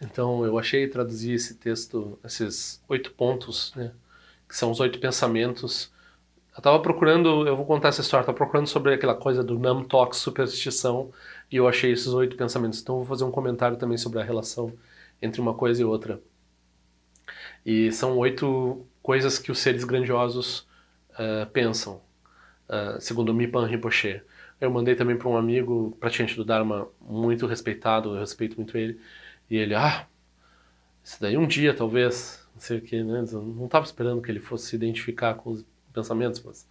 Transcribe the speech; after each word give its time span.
Então 0.00 0.44
eu 0.44 0.58
achei 0.58 0.84
e 0.84 0.88
traduzi 0.88 1.32
esse 1.32 1.54
texto, 1.54 2.18
esses 2.24 2.82
oito 2.88 3.12
pontos, 3.12 3.72
né, 3.74 3.92
que 4.48 4.56
são 4.56 4.70
os 4.70 4.80
oito 4.80 4.98
pensamentos. 5.00 5.92
Eu 6.54 6.58
estava 6.58 6.80
procurando, 6.80 7.46
eu 7.46 7.56
vou 7.56 7.66
contar 7.66 7.88
essa 7.88 8.00
história, 8.00 8.22
estava 8.22 8.36
procurando 8.36 8.66
sobre 8.66 8.94
aquela 8.94 9.14
coisa 9.14 9.42
do 9.44 9.58
Nam 9.58 9.86
superstição, 10.12 11.12
e 11.50 11.56
eu 11.56 11.68
achei 11.68 11.92
esses 11.92 12.08
oito 12.08 12.36
pensamentos. 12.36 12.80
Então 12.80 12.96
eu 12.96 13.00
vou 13.00 13.08
fazer 13.08 13.24
um 13.24 13.30
comentário 13.30 13.76
também 13.76 13.96
sobre 13.96 14.20
a 14.20 14.24
relação 14.24 14.72
entre 15.20 15.40
uma 15.40 15.54
coisa 15.54 15.82
e 15.82 15.84
outra. 15.84 16.20
E 17.64 17.92
são 17.92 18.16
oito 18.18 18.86
coisas 19.02 19.38
que 19.38 19.50
os 19.52 19.58
seres 19.58 19.84
grandiosos 19.84 20.66
uh, 21.12 21.46
pensam, 21.52 22.00
uh, 22.68 23.00
segundo 23.00 23.34
Mipan 23.34 23.66
Rinpoche. 23.66 24.22
Eu 24.60 24.70
mandei 24.70 24.94
também 24.94 25.16
para 25.16 25.28
um 25.28 25.36
amigo, 25.36 25.96
praticante 26.00 26.34
do 26.34 26.44
Dharma, 26.44 26.88
muito 27.00 27.46
respeitado, 27.46 28.14
eu 28.14 28.20
respeito 28.20 28.56
muito 28.56 28.76
ele, 28.76 28.98
e 29.50 29.56
ele, 29.56 29.74
ah, 29.74 30.06
isso 31.02 31.20
daí 31.20 31.36
um 31.36 31.46
dia 31.46 31.74
talvez, 31.74 32.46
não 32.54 32.60
sei 32.60 32.78
o 32.78 32.82
que, 32.82 33.02
né? 33.02 33.24
Eu 33.32 33.42
não 33.42 33.66
estava 33.66 33.84
esperando 33.84 34.20
que 34.20 34.30
ele 34.30 34.40
fosse 34.40 34.66
se 34.68 34.76
identificar 34.76 35.34
com 35.34 35.50
os 35.50 35.64
pensamentos, 35.92 36.42
mas 36.44 36.68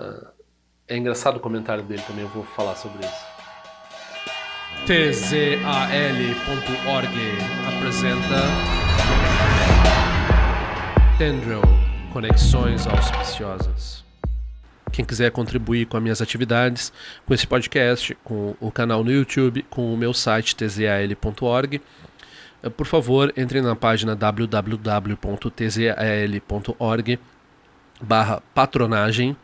uh, 0.00 0.28
é 0.86 0.96
engraçado 0.96 1.36
o 1.36 1.40
comentário 1.40 1.82
dele 1.84 2.02
também, 2.06 2.22
eu 2.22 2.30
vou 2.30 2.44
falar 2.44 2.76
sobre 2.76 3.04
isso. 3.04 3.32
tzal.org 4.86 5.32
apresenta 7.76 8.42
Tendril 11.18 11.62
Conexões 12.12 12.86
Auspiciosas. 12.86 14.04
Quem 14.92 15.04
quiser 15.04 15.30
contribuir 15.30 15.86
com 15.86 15.96
as 15.96 16.02
minhas 16.02 16.20
atividades, 16.22 16.92
com 17.26 17.32
esse 17.32 17.46
podcast, 17.46 18.16
com 18.22 18.54
o 18.60 18.70
canal 18.70 19.02
no 19.02 19.10
YouTube, 19.10 19.64
com 19.70 19.92
o 19.92 19.96
meu 19.96 20.12
site 20.12 20.54
tzal.org, 20.54 21.80
eh, 22.62 22.68
por 22.68 22.86
favor, 22.86 23.32
entre 23.36 23.60
na 23.60 23.74
página 23.74 24.14
www.tzal.org 24.14 25.18
barra 28.02 28.42
patronagem 28.54 29.36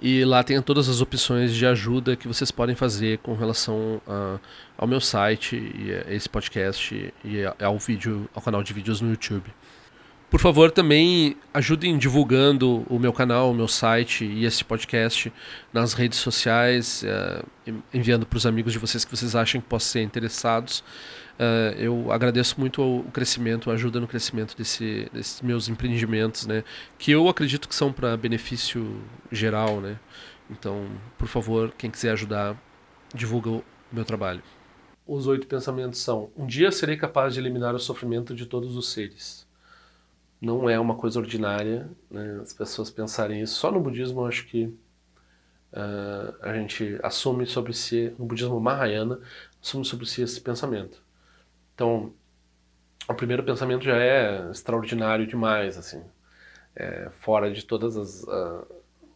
e 0.00 0.24
lá 0.24 0.44
tem 0.44 0.62
todas 0.62 0.88
as 0.88 1.00
opções 1.00 1.52
de 1.52 1.66
ajuda 1.66 2.14
que 2.14 2.28
vocês 2.28 2.52
podem 2.52 2.76
fazer 2.76 3.18
com 3.18 3.34
relação 3.34 4.00
a, 4.06 4.38
ao 4.76 4.86
meu 4.86 5.00
site 5.00 5.56
e 5.56 5.92
a 5.92 6.14
esse 6.14 6.28
podcast 6.28 7.12
e 7.24 7.44
ao 7.60 7.78
vídeo, 7.78 8.30
ao 8.32 8.40
canal 8.40 8.62
de 8.62 8.72
vídeos 8.72 9.00
no 9.00 9.10
YouTube. 9.10 9.52
Por 10.30 10.40
favor, 10.40 10.70
também 10.70 11.38
ajudem 11.54 11.96
divulgando 11.96 12.84
o 12.90 12.98
meu 12.98 13.14
canal, 13.14 13.50
o 13.50 13.54
meu 13.54 13.66
site 13.66 14.26
e 14.26 14.44
esse 14.44 14.62
podcast 14.62 15.32
nas 15.72 15.94
redes 15.94 16.18
sociais, 16.18 17.02
uh, 17.02 17.80
enviando 17.94 18.26
para 18.26 18.36
os 18.36 18.44
amigos 18.44 18.74
de 18.74 18.78
vocês 18.78 19.06
que 19.06 19.16
vocês 19.16 19.34
acham 19.34 19.58
que 19.58 19.66
possam 19.66 19.92
ser 19.92 20.02
interessados. 20.02 20.80
Uh, 21.38 21.72
eu 21.78 22.12
agradeço 22.12 22.60
muito 22.60 22.82
o 22.82 23.04
crescimento, 23.10 23.70
a 23.70 23.74
ajuda 23.74 24.00
no 24.00 24.06
crescimento 24.06 24.54
desse, 24.54 25.08
desses 25.14 25.40
meus 25.40 25.66
empreendimentos, 25.66 26.46
né? 26.46 26.62
Que 26.98 27.10
eu 27.10 27.26
acredito 27.26 27.66
que 27.66 27.74
são 27.74 27.90
para 27.90 28.14
benefício 28.14 29.00
geral, 29.32 29.80
né? 29.80 29.98
Então, 30.50 30.88
por 31.16 31.26
favor, 31.28 31.72
quem 31.78 31.90
quiser 31.90 32.10
ajudar, 32.10 32.54
divulga 33.14 33.48
o 33.48 33.64
meu 33.90 34.04
trabalho. 34.04 34.42
Os 35.06 35.26
oito 35.26 35.46
pensamentos 35.46 36.00
são: 36.00 36.28
um 36.36 36.46
dia 36.46 36.70
serei 36.70 36.98
capaz 36.98 37.32
de 37.32 37.40
eliminar 37.40 37.74
o 37.74 37.78
sofrimento 37.78 38.34
de 38.34 38.44
todos 38.44 38.76
os 38.76 38.92
seres 38.92 39.47
não 40.40 40.68
é 40.68 40.78
uma 40.78 40.94
coisa 40.94 41.18
ordinária 41.18 41.90
né, 42.10 42.40
as 42.42 42.52
pessoas 42.52 42.90
pensarem 42.90 43.42
isso. 43.42 43.54
Só 43.54 43.70
no 43.70 43.80
budismo 43.80 44.20
eu 44.20 44.26
acho 44.26 44.46
que 44.46 44.64
uh, 45.72 46.34
a 46.42 46.54
gente 46.54 46.98
assume 47.02 47.46
sobre 47.46 47.72
si, 47.72 48.14
no 48.18 48.24
budismo 48.24 48.60
Mahayana, 48.60 49.20
assume 49.62 49.84
sobre 49.84 50.06
si 50.06 50.22
esse 50.22 50.40
pensamento. 50.40 51.02
Então, 51.74 52.12
o 53.08 53.14
primeiro 53.14 53.42
pensamento 53.42 53.84
já 53.84 53.96
é 53.96 54.50
extraordinário 54.50 55.26
demais, 55.26 55.78
assim, 55.78 56.02
é, 56.76 57.08
fora 57.10 57.50
de 57.50 57.64
todas 57.64 57.96
as 57.96 58.22
uh, 58.24 58.66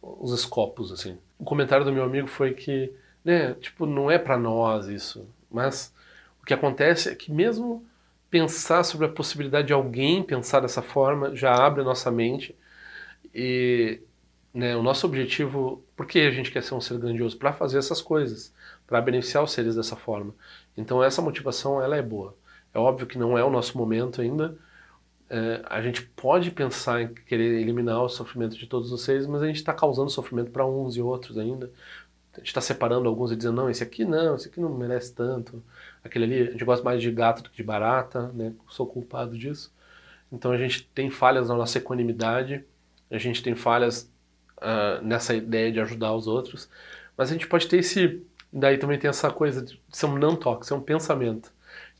os 0.01 0.33
escopos, 0.33 0.91
assim. 0.91 1.17
O 1.39 1.45
comentário 1.45 1.85
do 1.85 1.91
meu 1.91 2.03
amigo 2.03 2.27
foi 2.27 2.53
que, 2.53 2.93
né, 3.23 3.53
tipo, 3.55 3.85
não 3.85 4.11
é 4.11 4.17
para 4.17 4.37
nós 4.37 4.87
isso, 4.87 5.27
mas 5.49 5.93
o 6.41 6.45
que 6.45 6.53
acontece 6.53 7.09
é 7.09 7.15
que 7.15 7.31
mesmo 7.31 7.85
pensar 8.33 8.83
sobre 8.83 9.05
a 9.05 9.09
possibilidade 9.09 9.67
de 9.67 9.73
alguém 9.73 10.23
pensar 10.23 10.59
dessa 10.59 10.81
forma 10.81 11.35
já 11.35 11.53
abre 11.53 11.81
a 11.81 11.83
nossa 11.83 12.09
mente 12.09 12.57
e 13.31 14.01
né, 14.51 14.75
o 14.75 14.81
nosso 14.81 15.05
objetivo, 15.05 15.83
por 15.95 16.07
que 16.07 16.19
a 16.21 16.31
gente 16.31 16.49
quer 16.51 16.63
ser 16.63 16.73
um 16.73 16.81
ser 16.81 16.97
grandioso? 16.97 17.37
Para 17.37 17.53
fazer 17.53 17.77
essas 17.77 18.01
coisas, 18.01 18.51
para 18.87 18.99
beneficiar 19.01 19.43
os 19.43 19.51
seres 19.51 19.75
dessa 19.75 19.95
forma. 19.95 20.33
Então 20.75 21.03
essa 21.03 21.21
motivação 21.21 21.79
ela 21.79 21.95
é 21.95 22.01
boa. 22.01 22.35
É 22.73 22.79
óbvio 22.79 23.05
que 23.05 23.19
não 23.19 23.37
é 23.37 23.43
o 23.43 23.51
nosso 23.51 23.77
momento 23.77 24.19
ainda. 24.19 24.57
É, 25.29 25.61
a 25.67 25.79
gente 25.83 26.01
pode 26.01 26.49
pensar 26.49 27.03
em 27.03 27.13
querer 27.13 27.61
eliminar 27.61 28.01
o 28.01 28.09
sofrimento 28.09 28.57
de 28.57 28.65
todos 28.65 28.91
os 28.91 29.03
seres, 29.03 29.27
mas 29.27 29.43
a 29.43 29.47
gente 29.47 29.57
está 29.57 29.73
causando 29.75 30.09
sofrimento 30.09 30.49
para 30.49 30.65
uns 30.65 30.95
e 30.95 31.01
outros 31.03 31.37
ainda. 31.37 31.71
A 32.33 32.39
gente 32.39 32.47
está 32.47 32.61
separando 32.61 33.07
alguns 33.07 33.31
e 33.31 33.35
dizendo, 33.35 33.55
não, 33.55 33.69
esse 33.69 33.83
aqui 33.83 34.03
não, 34.03 34.35
esse 34.35 34.47
aqui 34.47 34.59
não 34.59 34.69
merece 34.69 35.13
tanto 35.13 35.63
aquele 36.03 36.25
ali, 36.25 36.47
a 36.47 36.51
gente 36.51 36.65
gosta 36.65 36.83
mais 36.83 37.01
de 37.01 37.11
gato 37.11 37.43
do 37.43 37.49
que 37.49 37.57
de 37.57 37.63
barata, 37.63 38.31
né? 38.33 38.53
Sou 38.69 38.85
culpado 38.85 39.37
disso. 39.37 39.73
Então 40.31 40.51
a 40.51 40.57
gente 40.57 40.83
tem 40.93 41.09
falhas 41.09 41.47
na 41.47 41.55
nossa 41.55 41.77
equanimidade, 41.77 42.65
a 43.09 43.17
gente 43.17 43.41
tem 43.41 43.55
falhas 43.55 44.11
uh, 44.57 45.03
nessa 45.03 45.33
ideia 45.33 45.71
de 45.71 45.79
ajudar 45.79 46.13
os 46.13 46.27
outros, 46.27 46.69
mas 47.15 47.29
a 47.29 47.33
gente 47.33 47.47
pode 47.47 47.67
ter 47.67 47.77
esse, 47.77 48.21
daí 48.51 48.77
também 48.77 48.97
tem 48.97 49.09
essa 49.09 49.31
coisa 49.31 49.61
de 49.61 49.79
ser 49.89 50.07
um 50.07 50.17
não 50.17 50.35
toque, 50.35 50.65
ser 50.65 50.73
um 50.73 50.81
pensamento. 50.81 51.51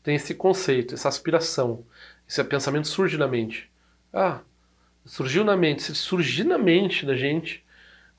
Tem 0.01 0.15
esse 0.15 0.35
conceito, 0.35 0.95
essa 0.95 1.07
aspiração. 1.07 1.85
Esse 2.27 2.43
pensamento 2.43 2.87
surge 2.87 3.17
na 3.17 3.27
mente. 3.27 3.71
Ah, 4.11 4.41
surgiu 5.05 5.45
na 5.45 5.55
mente. 5.55 5.83
Se 5.83 5.95
surgir 5.95 6.43
na 6.43 6.57
mente 6.57 7.05
da 7.05 7.15
gente, 7.15 7.62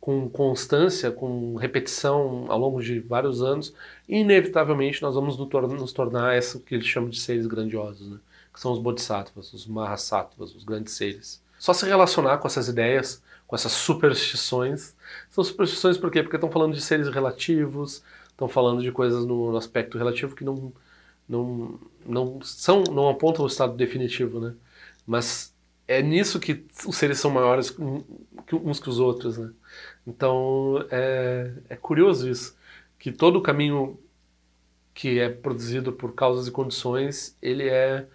com 0.05 0.29
constância, 0.29 1.11
com 1.11 1.55
repetição 1.55 2.45
ao 2.51 2.59
longo 2.59 2.83
de 2.83 3.01
vários 3.01 3.41
anos, 3.43 3.73
inevitavelmente 4.07 5.01
nós 5.01 5.15
vamos 5.15 5.39
nos 5.39 5.95
tornar 5.95 6.35
essa 6.35 6.61
que 6.61 6.75
eles 6.75 6.87
chamam 6.87 7.09
de 7.09 7.19
seres 7.19 7.47
grandiosos, 7.47 8.11
né? 8.11 8.19
que 8.53 8.61
são 8.61 8.71
os 8.71 8.79
bodhisattvas, 8.79 9.51
os 9.55 9.67
mahasattvas, 9.67 10.55
os 10.55 10.63
grandes 10.63 10.93
seres. 10.93 11.43
Só 11.59 11.73
se 11.73 11.87
relacionar 11.87 12.37
com 12.37 12.47
essas 12.47 12.69
ideias, 12.69 13.23
com 13.47 13.57
essas 13.57 13.73
superstições. 13.73 14.95
São 15.31 15.43
superstições 15.43 15.97
por 15.97 16.11
quê? 16.11 16.23
Porque 16.23 16.37
estão 16.37 16.51
falando 16.51 16.75
de 16.75 16.83
seres 16.83 17.09
relativos, 17.09 18.03
estão 18.29 18.47
falando 18.47 18.83
de 18.83 18.93
coisas 18.93 19.25
no, 19.25 19.53
no 19.53 19.57
aspecto 19.57 19.97
relativo 19.97 20.37
que 20.37 20.45
não, 20.45 20.71
não, 21.27 21.81
não 22.05 22.43
são, 22.43 22.85
não 22.93 23.09
apontam 23.09 23.43
o 23.43 23.49
estado 23.49 23.75
definitivo, 23.75 24.39
né? 24.39 24.53
Mas 25.07 25.55
é 25.89 26.03
nisso 26.03 26.39
que 26.39 26.63
os 26.87 26.95
seres 26.95 27.19
são 27.19 27.31
maiores 27.31 27.75
uns 28.53 28.81
que 28.81 28.91
os 28.91 28.99
outros, 28.99 29.39
né? 29.39 29.51
Então 30.07 30.85
é, 30.91 31.53
é 31.69 31.77
curioso 31.77 32.29
isso, 32.29 32.57
que 32.99 33.11
todo 33.11 33.39
o 33.39 33.43
caminho 33.43 33.99
que 34.93 35.19
é 35.19 35.29
produzido 35.29 35.93
por 35.93 36.15
causas 36.15 36.47
e 36.47 36.51
condições, 36.53 37.37
ele 37.43 37.69
é 37.69 38.07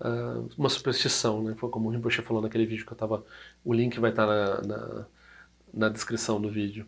uh, 0.00 0.48
uma 0.58 0.68
superstição, 0.68 1.42
né? 1.42 1.54
Foi 1.54 1.70
como 1.70 1.88
o 1.88 1.92
Rinpoche 1.92 2.20
falou 2.22 2.42
naquele 2.42 2.66
vídeo 2.66 2.84
que 2.84 2.92
eu 2.92 2.96
tava... 2.96 3.24
O 3.64 3.72
link 3.72 3.98
vai 3.98 4.10
estar 4.10 4.26
na, 4.26 4.60
na, 4.60 5.06
na 5.72 5.88
descrição 5.88 6.40
do 6.40 6.50
vídeo. 6.50 6.86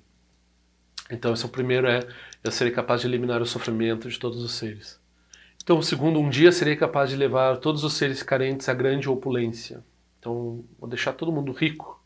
Então 1.10 1.32
esse 1.32 1.42
é 1.42 1.46
o 1.46 1.50
primeiro 1.50 1.86
é, 1.86 2.06
eu 2.44 2.50
serei 2.50 2.72
capaz 2.72 3.00
de 3.00 3.06
eliminar 3.06 3.40
o 3.40 3.46
sofrimento 3.46 4.08
de 4.08 4.18
todos 4.18 4.42
os 4.42 4.52
seres. 4.52 5.00
Então 5.62 5.78
o 5.78 5.82
segundo, 5.82 6.20
um 6.20 6.28
dia 6.28 6.52
serei 6.52 6.76
capaz 6.76 7.10
de 7.10 7.16
levar 7.16 7.56
todos 7.58 7.82
os 7.82 7.94
seres 7.94 8.22
carentes 8.22 8.68
à 8.68 8.74
grande 8.74 9.08
opulência. 9.08 9.82
Então 10.18 10.64
vou 10.78 10.88
deixar 10.88 11.14
todo 11.14 11.32
mundo 11.32 11.50
rico. 11.52 12.02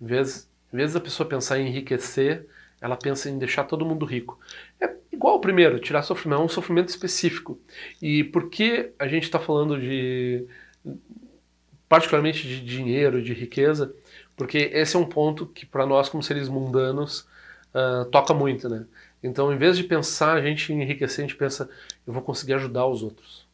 Em 0.00 0.06
vez 0.06 0.50
em 0.74 0.76
vez 0.76 0.92
da 0.92 1.00
pessoa 1.00 1.28
pensar 1.28 1.60
em 1.60 1.68
enriquecer, 1.68 2.48
ela 2.80 2.96
pensa 2.96 3.30
em 3.30 3.38
deixar 3.38 3.62
todo 3.62 3.86
mundo 3.86 4.04
rico. 4.04 4.40
É 4.80 4.92
igual 5.12 5.36
o 5.36 5.40
primeiro, 5.40 5.78
tirar 5.78 6.02
sofrimento, 6.02 6.42
é 6.42 6.44
um 6.44 6.48
sofrimento 6.48 6.88
específico. 6.88 7.56
E 8.02 8.24
por 8.24 8.50
que 8.50 8.90
a 8.98 9.06
gente 9.06 9.22
está 9.22 9.38
falando 9.38 9.80
de, 9.80 10.44
particularmente 11.88 12.42
de 12.48 12.60
dinheiro, 12.60 13.22
de 13.22 13.32
riqueza? 13.32 13.94
Porque 14.36 14.58
esse 14.72 14.96
é 14.96 14.98
um 14.98 15.06
ponto 15.06 15.46
que 15.46 15.64
para 15.64 15.86
nós 15.86 16.08
como 16.08 16.24
seres 16.24 16.48
mundanos 16.48 17.20
uh, 17.72 18.04
toca 18.10 18.34
muito, 18.34 18.68
né? 18.68 18.84
Então, 19.22 19.52
em 19.52 19.56
vez 19.56 19.76
de 19.76 19.84
pensar 19.84 20.36
a 20.36 20.42
gente 20.42 20.72
enriquecer, 20.72 21.24
a 21.24 21.28
gente 21.28 21.38
pensa, 21.38 21.70
eu 22.04 22.12
vou 22.12 22.20
conseguir 22.20 22.54
ajudar 22.54 22.84
os 22.84 23.00
outros. 23.00 23.46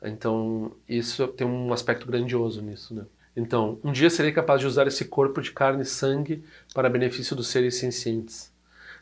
Então, 0.00 0.76
isso 0.88 1.26
tem 1.26 1.44
um 1.44 1.72
aspecto 1.72 2.06
grandioso 2.06 2.62
nisso, 2.62 2.94
né? 2.94 3.04
Então, 3.36 3.78
um 3.82 3.92
dia 3.92 4.10
serei 4.10 4.30
capaz 4.30 4.60
de 4.60 4.66
usar 4.66 4.86
esse 4.86 5.06
corpo 5.06 5.40
de 5.40 5.52
carne 5.52 5.82
e 5.82 5.86
sangue 5.86 6.44
para 6.74 6.90
benefício 6.90 7.34
dos 7.34 7.48
seres 7.48 7.76
sencientes. 7.76 8.52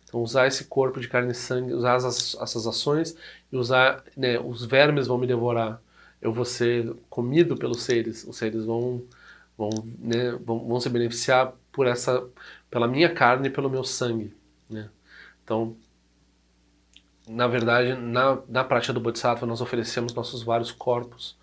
Então, 0.05 0.23
usar 0.23 0.47
esse 0.47 0.65
corpo 0.65 1.01
de 1.01 1.09
carne 1.09 1.33
e 1.33 1.35
sangue, 1.35 1.73
usar 1.73 1.97
as, 1.97 2.35
essas 2.41 2.67
ações 2.67 3.17
e 3.51 3.57
usar, 3.57 4.05
né, 4.17 4.39
os 4.39 4.65
vermes 4.65 5.07
vão 5.07 5.19
me 5.19 5.27
devorar. 5.27 5.81
Eu 6.23 6.33
vou 6.33 6.45
ser 6.45 6.93
comido 7.09 7.57
pelos 7.57 7.83
seres. 7.83 8.25
Os 8.25 8.37
seres 8.37 8.65
vão, 8.65 9.03
vão, 9.59 9.71
né, 9.99 10.33
vão, 10.45 10.67
vão 10.67 10.81
se 10.81 10.89
beneficiar 10.89 11.53
por 11.73 11.87
essa, 11.87 12.25
pela 12.71 12.87
minha 12.87 13.13
carne 13.13 13.49
e 13.49 13.51
pelo 13.51 13.71
meu 13.71 13.83
sangue. 13.85 14.33
Né? 14.69 14.89
Então, 15.45 15.77
na 17.29 17.47
verdade, 17.49 17.95
na, 17.95 18.39
na 18.49 18.65
prática 18.65 18.93
do 18.93 19.01
Bodhisattva, 19.01 19.47
nós 19.47 19.61
oferecemos 19.61 20.15
nossos 20.15 20.43
vários 20.43 20.71
corpos 20.71 21.40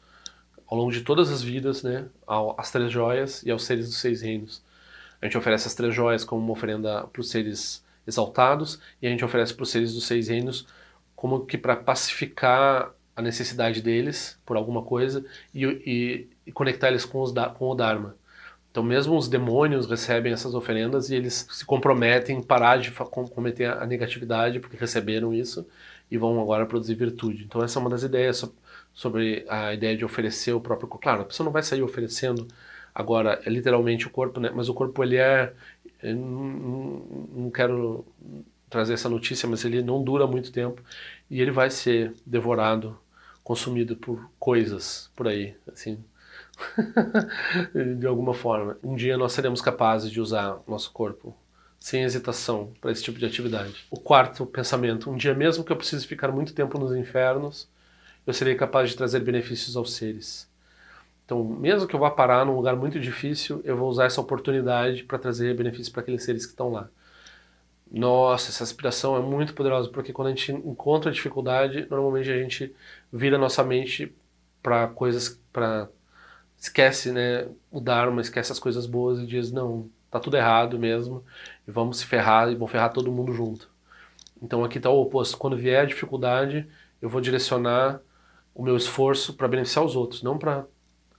ao 0.68 0.78
longo 0.78 0.92
de 0.92 1.02
todas 1.02 1.32
as 1.32 1.42
vidas, 1.42 1.82
né, 1.82 2.06
às 2.58 2.72
três 2.72 2.92
joias 2.92 3.42
e 3.44 3.52
aos 3.52 3.64
seres 3.64 3.88
dos 3.88 3.98
seis 3.98 4.22
reinos. 4.22 4.62
A 5.22 5.26
gente 5.26 5.38
oferece 5.38 5.68
as 5.68 5.74
três 5.74 5.94
joias 5.96 6.24
como 6.24 6.42
uma 6.42 6.52
oferenda 6.52 7.08
para 7.08 7.22
os 7.22 7.30
seres 7.30 7.84
exaltados 8.06 8.80
e 9.02 9.08
a 9.08 9.10
gente 9.10 9.26
oferece 9.26 9.54
para 9.54 9.64
os 9.64 9.70
seres 9.70 9.94
dos 9.94 10.06
seis 10.06 10.28
reinos 10.28 10.68
como 11.16 11.46
que 11.46 11.58
para 11.58 11.76
pacificar 11.76 12.92
a 13.16 13.22
necessidade 13.22 13.82
deles 13.82 14.40
por 14.46 14.56
alguma 14.56 14.84
coisa 14.84 15.26
e, 15.54 15.66
e, 15.66 16.28
e 16.46 16.52
conectar 16.52 16.90
eles 16.90 17.04
com, 17.04 17.22
os, 17.22 17.34
com 17.58 17.70
o 17.70 17.76
Dharma. 17.76 18.16
Então, 18.70 18.84
mesmo 18.84 19.18
os 19.18 19.28
demônios 19.28 19.90
recebem 19.90 20.32
essas 20.32 20.54
oferendas 20.54 21.10
e 21.10 21.16
eles 21.16 21.48
se 21.50 21.66
comprometem 21.66 22.38
a 22.38 22.44
parar 22.44 22.78
de 22.78 22.92
cometer 23.34 23.66
a 23.66 23.88
negatividade 23.88 24.60
porque 24.60 24.78
receberam 24.78 25.34
isso 25.34 25.68
e 26.12 26.18
vão 26.18 26.40
agora 26.40 26.68
produzir 26.68 26.94
virtude. 26.94 27.44
Então, 27.44 27.64
essa 27.64 27.80
é 27.80 27.82
uma 27.82 27.90
das 27.90 28.04
ideias 28.04 28.38
sobre 28.98 29.46
a 29.48 29.76
ideia 29.76 29.96
de 29.96 30.04
oferecer 30.04 30.54
o 30.54 30.60
próprio 30.60 30.88
corpo. 30.88 31.04
Claro, 31.04 31.22
a 31.22 31.26
pessoa 31.26 31.46
não 31.46 31.52
vai 31.52 31.62
sair 31.62 31.84
oferecendo 31.84 32.48
agora 32.98 33.40
é 33.46 33.50
literalmente 33.52 34.08
o 34.08 34.10
corpo, 34.10 34.40
né? 34.40 34.52
mas 34.52 34.70
o 34.70 34.74
corpo 34.74 35.04
ele 35.04 35.18
é. 35.18 35.54
Não, 36.02 37.06
não 37.32 37.52
quero 37.52 38.04
trazer 38.68 38.94
essa 38.94 39.08
notícia, 39.08 39.48
mas 39.48 39.64
ele 39.64 39.84
não 39.84 40.04
dura 40.04 40.26
muito 40.26 40.52
tempo 40.52 40.82
e 41.30 41.40
ele 41.40 41.52
vai 41.52 41.70
ser 41.70 42.14
devorado, 42.26 42.98
consumido 43.44 43.96
por 43.96 44.28
coisas 44.40 45.12
por 45.16 45.28
aí, 45.28 45.56
assim. 45.72 46.04
de 48.00 48.08
alguma 48.08 48.34
forma. 48.34 48.78
Um 48.84 48.96
dia 48.96 49.16
nós 49.16 49.32
seremos 49.34 49.62
capazes 49.62 50.10
de 50.10 50.20
usar 50.20 50.60
nosso 50.68 50.92
corpo 50.92 51.38
sem 51.80 52.04
hesitação 52.04 52.74
para 52.82 52.92
esse 52.92 53.04
tipo 53.04 53.20
de 53.20 53.28
atividade. 53.28 53.86
O 53.92 54.00
quarto 54.00 54.44
pensamento: 54.44 55.12
um 55.12 55.16
dia 55.16 55.36
mesmo 55.36 55.64
que 55.64 55.72
eu 55.72 55.78
precise 55.78 56.08
ficar 56.08 56.32
muito 56.32 56.52
tempo 56.52 56.80
nos 56.80 56.96
infernos, 56.96 57.70
eu 58.28 58.34
serei 58.34 58.56
capaz 58.56 58.90
de 58.90 58.98
trazer 58.98 59.22
benefícios 59.22 59.78
aos 59.78 59.94
seres. 59.94 60.48
Então, 61.26 61.44
mesmo 61.44 61.88
que 61.88 61.96
eu 61.96 62.00
vá 62.00 62.12
parar 62.12 62.46
num 62.46 62.56
lugar 62.56 62.76
muito 62.76 63.00
difícil, 63.00 63.62
eu 63.64 63.78
vou 63.78 63.90
usar 63.90 64.06
essa 64.06 64.22
oportunidade 64.22 65.04
para 65.04 65.18
trazer 65.18 65.56
benefícios 65.56 65.90
para 65.90 66.02
aqueles 66.02 66.24
seres 66.24 66.46
que 66.46 66.52
estão 66.52 66.70
lá. 66.70 66.90
Nossa, 67.90 68.50
essa 68.50 68.64
aspiração 68.64 69.16
é 69.16 69.22
muito 69.22 69.54
poderosa, 69.54 69.90
porque 69.90 70.12
quando 70.12 70.28
a 70.28 70.32
gente 70.32 70.52
encontra 70.52 71.12
dificuldade, 71.12 71.88
normalmente 71.90 72.30
a 72.30 72.38
gente 72.38 72.76
vira 73.12 73.38
nossa 73.38 73.64
mente 73.64 74.14
para 74.62 74.88
coisas, 74.88 75.40
para 75.54 75.90
esquece, 76.58 77.12
né, 77.12 77.48
o 77.72 77.80
Dharma, 77.80 78.22
esquece 78.22 78.52
as 78.52 78.60
coisas 78.60 78.86
boas 78.86 79.20
e 79.20 79.26
diz, 79.26 79.52
não, 79.52 79.90
tá 80.12 80.20
tudo 80.20 80.36
errado 80.36 80.78
mesmo, 80.78 81.24
e 81.68 81.72
vamos 81.72 82.00
se 82.00 82.06
ferrar, 82.06 82.52
e 82.52 82.56
vão 82.56 82.68
ferrar 82.68 82.92
todo 82.92 83.12
mundo 83.12 83.32
junto. 83.34 83.70
Então 84.42 84.64
aqui 84.66 84.80
está 84.80 84.90
o 84.90 85.02
oposto, 85.02 85.38
quando 85.38 85.56
vier 85.56 85.82
a 85.82 85.86
dificuldade, 85.86 86.68
eu 87.02 87.10
vou 87.10 87.22
direcionar 87.22 88.02
o 88.58 88.64
meu 88.64 88.76
esforço 88.76 89.36
para 89.36 89.48
beneficiar 89.48 89.86
os 89.86 89.96
outros, 89.96 90.24
não 90.24 90.38
para 90.38 90.66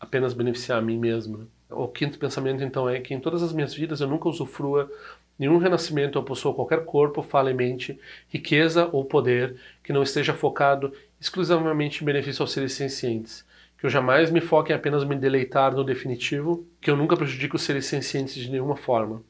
apenas 0.00 0.35
beneficiar 0.35 0.79
a 0.79 0.82
mim 0.82 0.99
mesmo. 0.99 1.38
Né? 1.38 1.44
O 1.70 1.87
quinto 1.87 2.19
pensamento, 2.19 2.64
então, 2.64 2.88
é 2.88 3.00
que 3.00 3.14
em 3.14 3.20
todas 3.20 3.43
as 3.43 3.52
minhas 3.52 3.73
vidas 3.73 4.00
eu 4.00 4.08
nunca 4.08 4.29
usufrua 4.29 4.90
nenhum 5.38 5.58
renascimento 5.58 6.19
ou 6.19 6.25
possua 6.25 6.52
qualquer 6.52 6.85
corpo, 6.85 7.23
fala 7.23 7.55
mente, 7.55 7.99
riqueza 8.29 8.88
ou 8.90 9.05
poder 9.05 9.56
que 9.85 9.93
não 9.93 10.02
esteja 10.02 10.35
focado 10.35 10.93
exclusivamente 11.20 12.02
em 12.02 12.05
benefício 12.05 12.43
aos 12.43 12.50
seres 12.50 12.73
sencientes 12.73 13.46
que 13.79 13.87
eu 13.87 13.90
jamais 13.90 14.31
me 14.31 14.40
foque 14.40 14.73
em 14.73 14.75
apenas 14.75 15.05
me 15.05 15.14
deleitar 15.14 15.73
no 15.73 15.85
definitivo, 15.85 16.67
que 16.81 16.90
eu 16.90 16.96
nunca 16.96 17.17
prejudique 17.17 17.55
os 17.55 17.62
seres 17.62 17.87
sencientes 17.87 18.35
de 18.35 18.50
nenhuma 18.50 18.76
forma. 18.76 19.23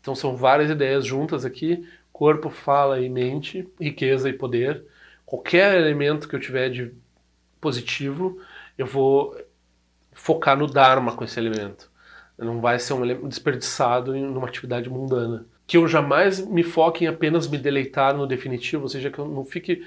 Então 0.00 0.14
são 0.14 0.36
várias 0.36 0.70
ideias 0.70 1.04
juntas 1.04 1.44
aqui: 1.44 1.84
corpo, 2.12 2.48
fala 2.48 3.00
e 3.00 3.08
mente, 3.08 3.68
riqueza 3.80 4.28
e 4.28 4.32
poder. 4.32 4.84
Qualquer 5.26 5.76
elemento 5.76 6.28
que 6.28 6.36
eu 6.36 6.40
tiver 6.40 6.70
de 6.70 6.92
positivo, 7.62 8.38
eu 8.76 8.84
vou 8.84 9.34
focar 10.12 10.58
no 10.58 10.66
Dharma 10.66 11.14
com 11.14 11.24
esse 11.24 11.38
elemento. 11.40 11.90
Não 12.36 12.60
vai 12.60 12.78
ser 12.78 12.92
um 12.92 13.04
elemento 13.04 13.28
desperdiçado 13.28 14.14
em 14.14 14.26
uma 14.26 14.48
atividade 14.48 14.90
mundana. 14.90 15.46
Que 15.66 15.76
eu 15.76 15.86
jamais 15.86 16.44
me 16.44 16.64
foque 16.64 17.04
em 17.04 17.08
apenas 17.08 17.46
me 17.46 17.56
deleitar 17.56 18.14
no 18.14 18.26
definitivo, 18.26 18.82
ou 18.82 18.88
seja, 18.88 19.10
que 19.10 19.18
eu 19.18 19.26
não 19.26 19.44
fique 19.44 19.86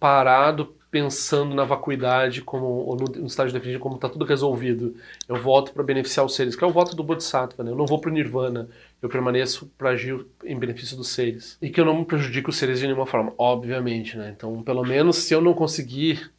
parado 0.00 0.74
pensando 0.90 1.54
na 1.54 1.64
vacuidade 1.64 2.42
como, 2.42 2.66
ou 2.66 2.96
no, 2.96 3.04
no 3.04 3.26
estágio 3.26 3.54
definitivo 3.54 3.82
como 3.82 3.94
está 3.94 4.08
tudo 4.08 4.26
resolvido. 4.26 4.94
Eu 5.26 5.36
volto 5.36 5.72
para 5.72 5.82
beneficiar 5.82 6.26
os 6.26 6.34
seres, 6.34 6.56
que 6.56 6.62
é 6.62 6.66
o 6.66 6.72
voto 6.72 6.94
do 6.96 7.04
Bodhisattva. 7.04 7.62
Né? 7.62 7.70
Eu 7.70 7.76
não 7.76 7.86
vou 7.86 7.98
para 7.98 8.10
o 8.10 8.12
Nirvana, 8.12 8.68
eu 9.00 9.08
permaneço 9.08 9.72
para 9.78 9.90
agir 9.90 10.26
em 10.44 10.58
benefício 10.58 10.96
dos 10.96 11.08
seres. 11.08 11.56
E 11.62 11.70
que 11.70 11.80
eu 11.80 11.84
não 11.84 12.04
prejudique 12.04 12.50
os 12.50 12.56
seres 12.56 12.80
de 12.80 12.86
nenhuma 12.86 13.06
forma, 13.06 13.32
obviamente. 13.38 14.18
Né? 14.18 14.34
Então, 14.36 14.62
pelo 14.62 14.82
menos, 14.82 15.16
se 15.16 15.32
eu 15.32 15.40
não 15.40 15.54
conseguir 15.54 16.30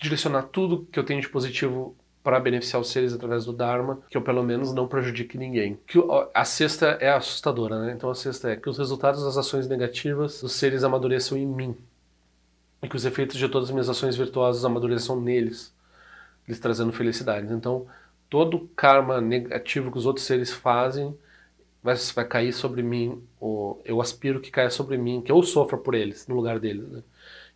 direcionar 0.00 0.44
tudo 0.44 0.86
que 0.90 0.98
eu 0.98 1.04
tenho 1.04 1.20
de 1.20 1.28
positivo 1.28 1.96
para 2.22 2.38
beneficiar 2.38 2.80
os 2.80 2.90
seres 2.90 3.12
através 3.12 3.44
do 3.44 3.52
Dharma, 3.52 4.00
que 4.08 4.16
eu 4.16 4.22
pelo 4.22 4.42
menos 4.42 4.72
não 4.74 4.86
prejudique 4.86 5.38
ninguém. 5.38 5.78
Que 5.86 5.98
a 6.34 6.44
sexta 6.44 6.98
é 7.00 7.10
assustadora, 7.10 7.78
né? 7.80 7.92
Então 7.92 8.10
a 8.10 8.14
sexta 8.14 8.50
é 8.50 8.56
que 8.56 8.68
os 8.68 8.76
resultados 8.78 9.24
das 9.24 9.36
ações 9.36 9.66
negativas 9.66 10.40
dos 10.40 10.52
seres 10.52 10.84
amadureçam 10.84 11.38
em 11.38 11.46
mim 11.46 11.76
e 12.82 12.88
que 12.88 12.96
os 12.96 13.04
efeitos 13.04 13.36
de 13.36 13.48
todas 13.48 13.68
as 13.68 13.72
minhas 13.72 13.88
ações 13.88 14.16
virtuosas 14.16 14.64
amadureçam 14.64 15.20
neles, 15.20 15.74
lhes 16.46 16.58
trazendo 16.58 16.92
felicidade. 16.92 17.52
Então, 17.52 17.86
todo 18.28 18.70
karma 18.76 19.20
negativo 19.20 19.90
que 19.90 19.98
os 19.98 20.06
outros 20.06 20.24
seres 20.24 20.50
fazem 20.50 21.16
vai, 21.82 21.94
vai 22.14 22.24
cair 22.24 22.52
sobre 22.52 22.82
mim, 22.82 23.22
ou 23.38 23.80
eu 23.84 24.00
aspiro 24.00 24.40
que 24.40 24.50
caia 24.50 24.70
sobre 24.70 24.96
mim, 24.96 25.20
que 25.20 25.32
eu 25.32 25.42
sofra 25.42 25.76
por 25.76 25.94
eles, 25.94 26.26
no 26.26 26.34
lugar 26.34 26.58
deles. 26.58 26.88
Né? 26.88 27.02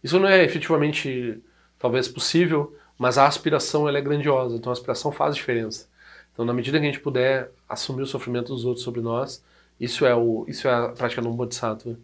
Isso 0.02 0.18
não 0.18 0.28
é 0.28 0.42
efetivamente, 0.42 1.42
talvez, 1.84 2.08
possível, 2.08 2.74
mas 2.96 3.18
a 3.18 3.26
aspiração 3.26 3.86
ela 3.86 3.98
é 3.98 4.00
grandiosa, 4.00 4.56
então 4.56 4.70
a 4.70 4.72
aspiração 4.72 5.12
faz 5.12 5.36
diferença. 5.36 5.86
Então, 6.32 6.42
na 6.42 6.54
medida 6.54 6.78
que 6.78 6.86
a 6.86 6.88
gente 6.88 6.98
puder 6.98 7.50
assumir 7.68 8.00
o 8.00 8.06
sofrimento 8.06 8.54
dos 8.54 8.64
outros 8.64 8.82
sobre 8.82 9.02
nós, 9.02 9.44
isso 9.78 10.06
é, 10.06 10.14
o, 10.14 10.46
isso 10.48 10.66
é 10.66 10.72
a 10.72 10.88
prática 10.88 11.20
do 11.20 11.28
Bodhisattva. 11.28 11.98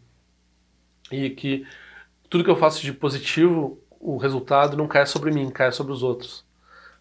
E 1.11 1.31
que 1.31 1.67
tudo 2.29 2.45
que 2.45 2.51
eu 2.51 2.57
faço 2.57 2.83
de 2.83 2.93
positivo, 2.93 3.79
o 3.99 4.19
resultado 4.19 4.77
não 4.77 4.87
cai 4.87 5.07
sobre 5.07 5.31
mim, 5.31 5.49
cai 5.49 5.73
sobre 5.73 5.95
os 5.95 6.03
outros. 6.03 6.45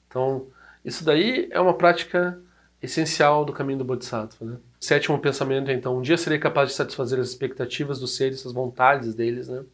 Então, 0.08 0.48
isso 0.86 1.04
daí 1.04 1.50
é 1.52 1.60
uma 1.60 1.74
prática 1.74 2.40
essencial 2.82 3.44
do 3.44 3.52
caminho 3.52 3.80
do 3.80 3.84
Bodhisattva. 3.84 4.46
Né? 4.46 4.58
Sétimo 4.80 5.20
pensamento 5.20 5.70
é, 5.70 5.74
então, 5.74 5.98
um 5.98 6.02
dia 6.02 6.16
serei 6.16 6.40
capaz 6.40 6.70
de 6.70 6.76
satisfazer 6.76 7.20
as 7.20 7.28
expectativas 7.28 8.00
dos 8.00 8.16
seres, 8.16 8.46
as 8.46 8.54
vontades 8.54 9.14
deles, 9.14 9.50
né? 9.50 9.66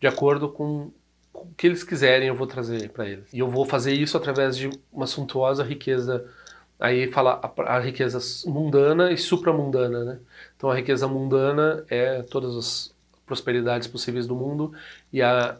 de 0.00 0.08
acordo 0.08 0.48
com, 0.48 0.90
com 0.90 1.01
o 1.32 1.46
que 1.56 1.66
eles 1.66 1.82
quiserem, 1.82 2.28
eu 2.28 2.34
vou 2.34 2.46
trazer 2.46 2.90
para 2.90 3.08
eles. 3.08 3.32
E 3.32 3.38
eu 3.38 3.48
vou 3.48 3.64
fazer 3.64 3.92
isso 3.92 4.16
através 4.16 4.56
de 4.56 4.70
uma 4.92 5.06
suntuosa 5.06 5.62
riqueza. 5.64 6.24
Aí 6.78 7.10
fala 7.10 7.40
a, 7.42 7.76
a 7.76 7.80
riqueza 7.80 8.18
mundana 8.46 9.12
e 9.12 9.16
supramundana. 9.16 10.04
Né? 10.04 10.18
Então, 10.56 10.70
a 10.70 10.74
riqueza 10.74 11.08
mundana 11.08 11.84
é 11.88 12.22
todas 12.22 12.56
as 12.56 12.94
prosperidades 13.26 13.88
possíveis 13.88 14.26
do 14.26 14.34
mundo 14.34 14.72
e 15.12 15.22
a 15.22 15.56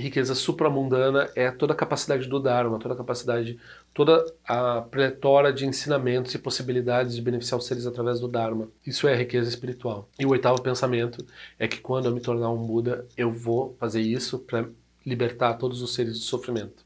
riqueza 0.00 0.34
supramundana 0.34 1.30
é 1.34 1.50
toda 1.50 1.72
a 1.72 1.76
capacidade 1.76 2.28
do 2.28 2.38
Dharma, 2.38 2.78
toda 2.78 2.94
a 2.94 2.96
capacidade, 2.96 3.58
toda 3.94 4.24
a 4.46 4.82
pletora 4.82 5.52
de 5.52 5.66
ensinamentos 5.66 6.34
e 6.34 6.38
possibilidades 6.38 7.14
de 7.14 7.22
beneficiar 7.22 7.58
os 7.58 7.66
seres 7.66 7.86
através 7.86 8.20
do 8.20 8.28
Dharma. 8.28 8.68
Isso 8.86 9.08
é 9.08 9.16
riqueza 9.16 9.48
espiritual. 9.48 10.08
E 10.18 10.26
o 10.26 10.30
oitavo 10.30 10.60
pensamento 10.60 11.24
é 11.58 11.66
que 11.66 11.80
quando 11.80 12.06
eu 12.06 12.12
me 12.12 12.20
tornar 12.20 12.50
um 12.50 12.66
Buda, 12.66 13.06
eu 13.16 13.32
vou 13.32 13.74
fazer 13.80 14.02
isso 14.02 14.38
para 14.38 14.66
libertar 15.06 15.54
todos 15.54 15.80
os 15.80 15.94
seres 15.94 16.18
do 16.18 16.24
sofrimento. 16.24 16.84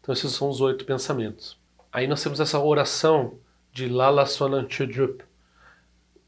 Então 0.00 0.12
esses 0.12 0.32
são 0.32 0.50
os 0.50 0.60
oito 0.60 0.84
pensamentos. 0.84 1.56
Aí 1.92 2.06
nós 2.06 2.22
temos 2.22 2.40
essa 2.40 2.58
oração 2.58 3.38
de 3.72 3.88
Lala 3.88 4.26
Sonanchudrup, 4.26 5.22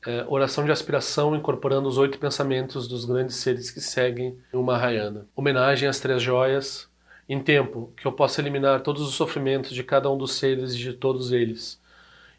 é, 0.06 0.24
oração 0.28 0.64
de 0.64 0.70
aspiração 0.70 1.34
incorporando 1.34 1.88
os 1.88 1.98
oito 1.98 2.18
pensamentos 2.18 2.86
dos 2.86 3.04
grandes 3.04 3.36
seres 3.36 3.70
que 3.70 3.80
seguem 3.80 4.38
o 4.52 4.62
Mahayana. 4.62 5.26
Homenagem 5.34 5.88
às 5.88 5.98
três 5.98 6.22
joias, 6.22 6.88
em 7.28 7.42
tempo 7.42 7.92
que 7.96 8.06
eu 8.06 8.12
possa 8.12 8.40
eliminar 8.40 8.82
todos 8.82 9.02
os 9.02 9.14
sofrimentos 9.14 9.72
de 9.72 9.82
cada 9.82 10.08
um 10.08 10.16
dos 10.16 10.34
seres 10.34 10.74
e 10.74 10.78
de 10.78 10.92
todos 10.92 11.32
eles. 11.32 11.80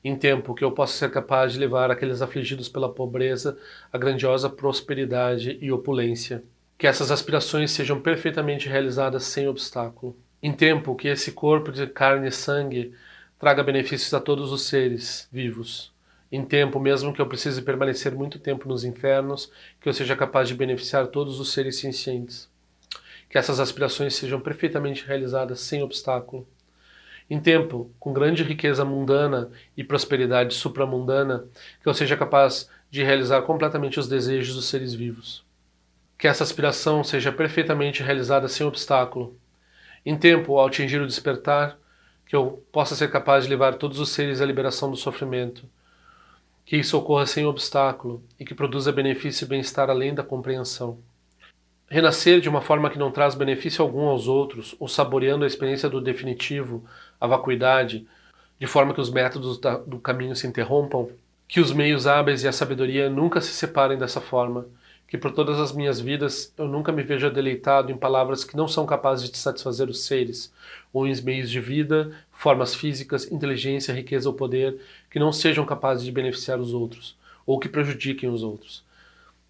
Em 0.02 0.16
tempo 0.16 0.56
que 0.56 0.64
eu 0.64 0.72
possa 0.72 0.94
ser 0.94 1.12
capaz 1.12 1.52
de 1.52 1.60
levar 1.60 1.92
aqueles 1.92 2.22
afligidos 2.22 2.70
pela 2.70 2.88
pobreza 2.88 3.58
à 3.92 3.98
grandiosa 3.98 4.50
prosperidade 4.50 5.58
e 5.62 5.70
opulência. 5.70 6.44
Que 6.78 6.88
essas 6.88 7.12
aspirações 7.12 7.72
sejam 7.72 8.00
perfeitamente 8.00 8.70
realizadas 8.70 9.24
sem 9.24 9.48
obstáculo. 9.48 10.16
Em 10.42 10.54
tempo 10.54 10.96
que 10.96 11.08
esse 11.08 11.32
corpo 11.32 11.72
de 11.72 11.88
carne 11.88 12.28
e 12.28 12.32
sangue 12.32 12.94
traga 13.40 13.64
benefícios 13.64 14.14
a 14.14 14.20
todos 14.20 14.52
os 14.52 14.64
seres 14.68 15.28
vivos 15.32 15.92
em 16.32 16.44
tempo, 16.44 16.80
mesmo 16.80 17.14
que 17.14 17.22
eu 17.22 17.26
precise 17.26 17.62
permanecer 17.62 18.14
muito 18.14 18.38
tempo 18.38 18.68
nos 18.68 18.84
infernos, 18.84 19.52
que 19.80 19.88
eu 19.88 19.94
seja 19.94 20.16
capaz 20.16 20.48
de 20.48 20.56
beneficiar 20.56 21.08
todos 21.08 21.40
os 21.40 21.54
seres 21.54 21.80
sencientes. 21.80 22.50
Que 23.30 23.38
essas 23.38 23.60
aspirações 23.60 24.16
sejam 24.16 24.40
perfeitamente 24.40 25.06
realizadas 25.06 25.62
sem 25.62 25.82
obstáculo. 25.82 26.46
Em 27.30 27.40
tempo, 27.40 27.92
com 28.00 28.14
grande 28.14 28.44
riqueza 28.44 28.84
mundana 28.86 29.50
e 29.76 29.84
prosperidade 29.84 30.54
supramundana, 30.54 31.46
que 31.82 31.88
eu 31.88 31.94
seja 31.94 32.18
capaz 32.18 32.70
de 32.90 33.04
realizar 33.04 33.42
completamente 33.42 34.00
os 34.00 34.08
desejos 34.08 34.56
dos 34.56 34.66
seres 34.66 34.94
vivos. 34.94 35.47
Que 36.18 36.28
essa 36.28 36.44
aspiração 36.44 37.04
seja 37.04 37.32
perfeitamente 37.32 38.02
realizada 38.02 38.48
sem 38.48 38.66
obstáculo. 38.66 39.38
Em 40.06 40.18
tempo, 40.18 40.58
ao 40.58 40.68
atingir 40.68 41.00
o 41.00 41.08
despertar, 41.08 41.78
que 42.26 42.36
eu 42.36 42.64
possa 42.72 42.96
ser 42.96 43.10
capaz 43.10 43.44
de 43.44 43.50
levar 43.50 43.76
todos 43.76 44.00
os 44.00 44.10
seres 44.10 44.42
à 44.42 44.46
liberação 44.46 44.90
do 44.90 44.98
sofrimento, 44.98 45.70
que 46.66 46.76
isso 46.76 46.98
ocorra 46.98 47.26
sem 47.26 47.46
obstáculo 47.46 48.22
e 48.38 48.44
que 48.44 48.54
produza 48.54 48.92
benefício 48.92 49.46
e 49.46 49.48
bem-estar 49.48 49.90
além 49.90 50.14
da 50.14 50.24
compreensão. 50.24 51.00
Renascer 51.90 52.42
de 52.42 52.50
uma 52.50 52.60
forma 52.60 52.90
que 52.90 53.00
não 53.00 53.12
traz 53.12 53.34
benefício 53.34 53.82
algum 53.82 54.08
aos 54.08 54.28
outros, 54.28 54.76
ou 54.78 54.90
saboreando 54.90 55.46
a 55.46 55.48
experiência 55.48 55.88
do 55.88 56.02
definitivo, 56.02 56.84
a 57.22 57.26
vacuidade, 57.26 58.06
de 58.60 58.68
forma 58.68 58.94
que 58.94 59.00
os 59.00 59.10
métodos 59.10 59.58
do 59.86 59.98
caminho 60.00 60.36
se 60.36 60.46
interrompam, 60.46 61.10
que 61.48 61.62
os 61.62 61.72
meios 61.72 62.06
hábeis 62.06 62.44
e 62.44 62.48
a 62.50 62.52
sabedoria 62.52 63.10
nunca 63.10 63.40
se 63.40 63.54
separem 63.54 63.98
dessa 63.98 64.20
forma, 64.20 64.68
que 65.08 65.18
por 65.18 65.32
todas 65.32 65.58
as 65.60 65.72
minhas 65.72 66.00
vidas 66.02 66.54
eu 66.58 66.68
nunca 66.68 66.92
me 66.92 67.02
veja 67.02 67.30
deleitado 67.30 67.92
em 67.92 67.98
palavras 67.98 68.44
que 68.44 68.58
não 68.58 68.68
são 68.68 68.86
capazes 68.86 69.30
de 69.30 69.38
satisfazer 69.38 69.88
os 69.88 70.02
seres, 70.02 70.54
ou 70.92 71.08
em 71.08 71.22
meios 71.22 71.50
de 71.50 71.62
vida, 71.62 72.12
formas 72.32 72.76
físicas, 72.76 73.32
inteligência, 73.32 73.94
riqueza 73.94 74.28
ou 74.28 74.36
poder 74.36 74.78
que 75.10 75.18
não 75.18 75.32
sejam 75.32 75.66
capazes 75.66 76.04
de 76.04 76.12
beneficiar 76.12 76.60
os 76.60 76.74
outros, 76.74 77.16
ou 77.46 77.58
que 77.58 77.70
prejudiquem 77.70 78.30
os 78.30 78.44
outros. 78.44 78.84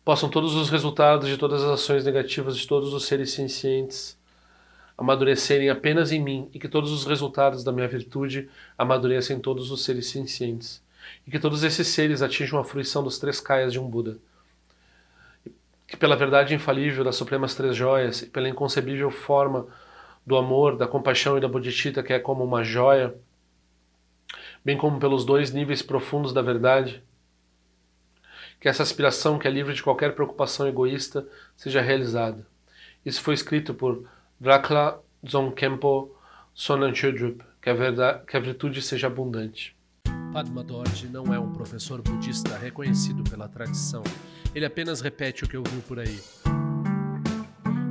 Possam 0.06 0.30
todos 0.30 0.54
os 0.54 0.70
resultados 0.70 1.28
de 1.28 1.38
todas 1.38 1.64
as 1.64 1.72
ações 1.72 2.06
negativas 2.06 2.56
de 2.56 2.68
todos 2.68 2.94
os 2.94 3.06
seres 3.06 3.32
sencientes 3.32 4.16
amadurecerem 4.98 5.70
apenas 5.70 6.12
em 6.12 6.20
mim 6.20 6.50
e 6.54 6.60
que 6.60 6.68
todos 6.68 6.92
os 6.92 7.06
resultados 7.06 7.64
da 7.64 7.72
minha 7.72 7.88
virtude 7.88 8.50
amadureçam 8.78 9.38
em 9.38 9.40
todos 9.40 9.70
os 9.70 9.84
seres 9.84 10.08
sencientes 10.08 10.82
e 11.26 11.30
que 11.30 11.38
todos 11.38 11.64
esses 11.64 11.88
seres 11.88 12.24
atinjam 12.24 12.60
a 12.60 12.64
fruição 12.64 13.04
dos 13.04 13.20
três 13.20 13.40
kayas 13.40 13.72
de 13.72 13.80
um 13.80 13.88
Buda 13.88 14.18
que 15.88 15.96
pela 15.96 16.18
verdade 16.18 16.54
infalível 16.54 17.04
das 17.04 17.16
supremas 17.16 17.56
três 17.56 17.76
joias 17.76 18.22
e 18.22 18.26
pela 18.28 18.50
inconcebível 18.50 19.10
forma 19.10 19.68
do 20.26 20.36
amor, 20.36 20.76
da 20.76 20.86
compaixão 20.86 21.38
e 21.38 21.42
da 21.42 21.48
bodhicitta 21.48 22.04
que 22.04 22.12
é 22.12 22.20
como 22.20 22.44
uma 22.44 22.62
joia, 22.62 23.16
bem 24.64 24.78
como 24.78 25.00
pelos 25.00 25.24
dois 25.24 25.54
níveis 25.54 25.82
profundos 25.82 26.34
da 26.34 26.42
verdade, 26.42 27.02
que 28.60 28.68
essa 28.68 28.84
aspiração 28.84 29.40
que 29.40 29.48
é 29.48 29.52
livre 29.52 29.74
de 29.74 29.82
qualquer 29.82 30.14
preocupação 30.14 30.68
egoísta 30.68 31.26
seja 31.56 31.80
realizada. 31.80 32.46
Isso 33.06 33.22
foi 33.22 33.34
escrito 33.34 33.74
por 33.74 34.06
Drakla 34.38 35.02
Dzongkempo 35.24 36.14
Sonanchodrup, 36.54 37.42
que, 37.62 37.72
que 38.28 38.36
a 38.36 38.40
virtude 38.40 38.82
seja 38.82 39.08
abundante. 39.08 39.77
Padma 40.32 40.64
Dorje 40.64 41.08
não 41.08 41.34
é 41.34 41.40
um 41.40 41.52
professor 41.52 42.02
budista 42.02 42.58
reconhecido 42.58 43.24
pela 43.24 43.48
tradição. 43.48 44.04
Ele 44.54 44.66
apenas 44.66 45.02
repete 45.02 45.44
o 45.44 45.48
que 45.48 45.58
ouviu 45.58 45.82
por 45.82 46.00
aí. 46.00 46.20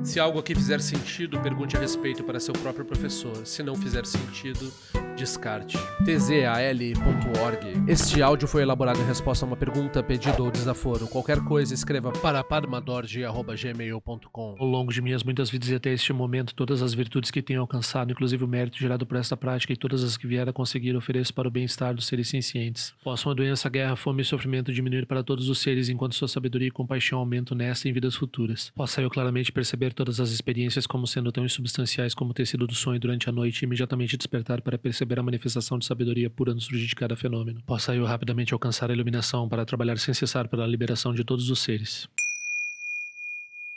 Se 0.04 0.20
algo 0.20 0.38
aqui 0.38 0.54
fizer 0.54 0.80
sentido, 0.80 1.40
pergunte 1.40 1.76
a 1.76 1.80
respeito 1.80 2.22
para 2.22 2.38
seu 2.38 2.54
próprio 2.54 2.84
professor. 2.84 3.44
Se 3.44 3.62
não 3.62 3.74
fizer 3.74 4.06
sentido, 4.06 4.72
descarte. 5.16 5.78
tzal.org. 6.04 7.66
Este 7.88 8.22
áudio 8.22 8.46
foi 8.46 8.62
elaborado 8.62 9.00
em 9.00 9.06
resposta 9.06 9.44
a 9.44 9.48
uma 9.48 9.56
pergunta, 9.56 10.00
pedido 10.02 10.44
ou 10.44 10.50
desaforo. 10.50 11.08
Qualquer 11.08 11.40
coisa, 11.40 11.72
escreva 11.72 12.12
para 12.12 12.44
padmadorje.gmail.com. 12.44 14.56
Ao 14.58 14.66
longo 14.66 14.92
de 14.92 15.00
minhas 15.00 15.24
muitas 15.24 15.48
vidas 15.48 15.70
e 15.70 15.74
até 15.74 15.90
este 15.92 16.12
momento, 16.12 16.54
todas 16.54 16.82
as 16.82 16.92
virtudes 16.92 17.30
que 17.30 17.40
tenho 17.40 17.62
alcançado, 17.62 18.12
inclusive 18.12 18.44
o 18.44 18.48
mérito 18.48 18.78
gerado 18.78 19.06
por 19.06 19.16
esta 19.16 19.34
prática 19.36 19.72
e 19.72 19.76
todas 19.76 20.04
as 20.04 20.16
que 20.16 20.26
vier 20.26 20.48
a 20.48 20.52
conseguir, 20.52 20.94
ofereço 20.94 21.32
para 21.32 21.48
o 21.48 21.50
bem-estar 21.50 21.94
dos 21.94 22.06
seres 22.06 22.28
cientes. 22.28 22.92
Possam 23.02 23.32
a 23.32 23.34
doença, 23.34 23.70
guerra, 23.70 23.96
fome 23.96 24.22
e 24.22 24.24
sofrimento 24.24 24.72
diminuir 24.72 25.06
para 25.06 25.22
todos 25.22 25.48
os 25.48 25.60
seres, 25.60 25.88
enquanto 25.88 26.14
sua 26.14 26.28
sabedoria 26.28 26.68
e 26.68 26.70
compaixão 26.70 27.18
aumentam 27.18 27.56
nesta 27.56 27.88
e 27.88 27.90
em 27.90 27.94
vidas 27.94 28.14
futuras. 28.14 28.70
Possa 28.74 29.00
eu 29.00 29.08
claramente 29.08 29.50
perceber 29.50 29.94
todas 29.94 30.20
as 30.20 30.30
experiências 30.30 30.86
como 30.86 31.06
sendo 31.06 31.32
tão 31.32 31.42
insubstanciais 31.44 32.14
como 32.14 32.32
o 32.32 32.34
tecido 32.34 32.66
do 32.66 32.74
sonho 32.74 33.00
durante 33.00 33.30
a 33.30 33.32
noite 33.32 33.62
e 33.62 33.64
imediatamente 33.64 34.16
despertar 34.16 34.60
para 34.60 34.76
perceber 34.76 35.05
a 35.14 35.22
manifestação 35.22 35.78
de 35.78 35.84
sabedoria 35.84 36.28
pura 36.28 36.52
no 36.52 36.60
surgir 36.60 36.86
de 36.86 36.94
cada 36.94 37.16
fenômeno. 37.16 37.62
Possa 37.64 37.94
eu 37.94 38.04
rapidamente 38.04 38.52
alcançar 38.52 38.90
a 38.90 38.94
iluminação 38.94 39.48
para 39.48 39.64
trabalhar 39.64 39.98
sem 39.98 40.12
cessar 40.12 40.48
pela 40.48 40.66
liberação 40.66 41.14
de 41.14 41.24
todos 41.24 41.48
os 41.50 41.60
seres. 41.60 42.08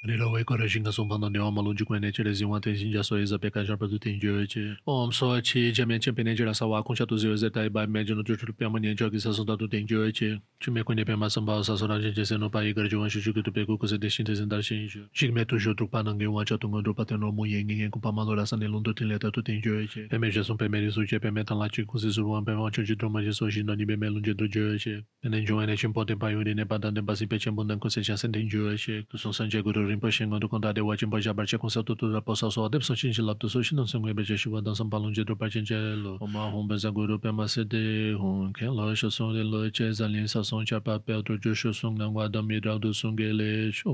Nila 0.03 0.27
wai 0.31 0.43
kora 0.45 0.69
shinga 0.69 0.91
songpa 0.91 1.17
na 1.19 1.29
niwa 1.29 1.51
ma 1.51 1.61
lonji 1.61 1.83
kwenye 1.83 2.11
chele 2.11 2.33
zingwa 2.33 2.61
ten 2.61 2.75
shinja 2.75 3.03
so 3.03 3.17
eza 3.19 3.37
peka 3.37 3.65
jarpa 3.65 3.85
du 3.85 3.99
ten 3.99 4.17
jiwe 4.17 4.47
che. 4.47 4.77
Om 4.87 5.11
so 5.11 5.41
chi 5.41 5.73
jamia 5.73 5.99
chen 5.99 6.15
pene 6.15 6.37
chela 6.37 6.53
sa 6.53 6.65
wakun 6.65 6.95
sha 6.95 7.05
tu 7.05 7.17
ziwe 7.17 7.35
ze 7.35 7.49
tai 7.49 7.65
e 7.65 7.69
bai 7.69 7.85
me 7.85 8.05
jino 8.05 8.23
chuchulu 8.23 8.53
piyama 8.55 8.79
nian 8.79 8.95
chwa 8.95 9.11
ki 9.11 9.19
sa 9.19 9.33
songta 9.33 9.57
du 9.59 9.67
ten 9.67 9.85
jiwe 9.85 10.13
che. 10.13 10.39
Chume 10.61 10.83
kwenye 10.85 11.03
pema 11.03 11.29
samba 11.29 11.61
sa 11.65 11.75
sora 11.75 11.99
chen 11.99 12.13
che 12.13 12.23
seno 12.23 12.49
pa 12.49 12.63
ikar 12.63 12.87
jiwa 12.87 13.09
shu 13.09 13.19
shukutu 13.19 13.51
peku 13.51 13.77
kuse 13.77 13.99
de 13.99 14.09
shin 14.09 14.25
te 14.25 14.31
zindar 14.31 14.63
shin 14.63 14.87
isho. 14.87 15.03
Shik 15.11 15.33
me 15.33 15.43
tu 15.43 15.59
shu 15.59 15.75
trukpa 15.75 16.01
nange 16.01 16.31
wa 16.31 16.45
cha 16.45 16.55
tunga 16.55 16.81
drupa 16.81 17.05
ten 17.05 17.19
romu 17.19 17.45
ye 17.45 17.61
ngi 17.61 17.75
ngen 17.75 17.91
kupa 17.91 18.13
ma 18.13 18.23
lo 18.23 18.35
rasa 18.35 18.55
nilun 18.55 18.81
du 18.81 18.93
ten 18.93 19.09
leta 19.09 19.29
tu 19.31 19.41
ten 19.41 19.59
jiwe 19.61 19.85
che. 19.91 20.07
Peme 20.07 20.31
she 20.31 20.43
song 20.43 20.57
peme 20.57 20.79
risu 20.79 21.05
che 21.09 21.19
peme 21.19 21.43
tan 21.43 21.59
la 21.59 21.67
chi 21.67 21.83
kuse 21.83 22.07
suruwan 22.07 22.45
peme 22.45 22.61
wancho 22.61 22.83
chi 22.87 22.95
droma 22.95 23.19
che 23.19 23.33
so 23.33 23.49
shin 23.49 23.65
no 23.65 23.75
ni 23.75 23.85
peme 23.85 24.07
lunje 24.07 24.33
du 24.33 24.47
jiwe 24.47 24.79
che. 24.79 25.03
Pene 25.21 25.43
jiwa 25.43 25.67
ne 25.67 25.75
chen 25.75 25.91
po 25.91 26.05
ten 26.05 26.17
pa 26.17 26.29
yuri 26.31 26.55
ne 26.55 26.63
pa 26.63 26.79
tan 26.79 26.95
ten 26.95 27.05
pa 27.05 27.15
si 27.15 27.27
pe 27.27 27.37
chen 27.37 27.53
bundan 27.53 27.79
kuse 27.79 28.01
cha 28.01 28.15
sen 28.15 28.31
ten 28.31 28.47
jiwe 28.47 28.77
che. 28.77 29.03
Tu 29.09 29.17
song 29.17 29.33
san 29.33 29.49
che 29.49 29.61
guru 29.61 29.88
rinpoche 29.89 30.27
ngon 30.27 30.39
dukon 30.39 30.61
dade 30.61 30.81
wachin 30.81 31.09
poja 31.09 31.33
barche 31.33 31.57
konsa 31.57 31.83
tutu 31.83 32.11
ra 32.13 32.21
posa 32.21 32.51
so 32.51 32.65
adep 32.67 32.83
so 32.83 32.93
chinchi 32.93 33.21
laptu 33.21 33.49
so 33.49 33.61
shinan 33.61 33.87
sengwe 33.91 34.13
beche 34.13 34.37
shiwa 34.37 34.61
dansam 34.61 34.89
palung 34.89 35.13
je 35.15 35.23
drupa 35.25 35.49
chinche 35.49 35.77
lo 36.03 36.17
oma 36.21 36.49
hon 36.53 36.67
benza 36.69 36.91
guru 36.91 37.19
pe 37.19 37.31
ma 37.31 37.47
se 37.47 37.63
de 37.63 38.13
hon 38.21 38.53
ken 38.53 38.71
lo 38.77 38.93
sho 38.95 39.09
song 39.09 39.33
de 39.33 39.43
lo 39.43 39.69
che 39.71 39.91
zan 39.91 40.11
lin 40.13 40.27
sa 40.27 40.43
song 40.43 40.65
cha 40.65 40.79
pa 40.79 40.99
pe 40.99 41.13
otro 41.19 41.37
jo 41.37 41.53
sho 41.53 41.71
song 41.73 41.97
ngang 41.97 42.13
wa 42.13 42.27
dam 42.27 42.45
mi 42.47 42.59
ra 42.59 42.77
du 42.77 42.93
song 42.93 43.17
ge 43.17 43.29
le 43.33 43.71
sho 43.71 43.89